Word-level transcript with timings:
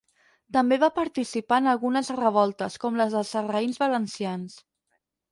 També 0.55 0.77
va 0.83 0.87
participar 0.93 1.59
en 1.61 1.69
algunes 1.73 2.09
revoltes, 2.19 2.77
com 2.85 2.97
les 3.01 3.13
dels 3.17 3.33
sarraïns 3.35 3.77
valencians. 3.83 4.57